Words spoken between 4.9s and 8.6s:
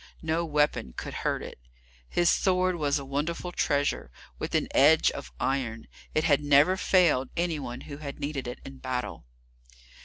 of iron; it had never failed any one who had needed it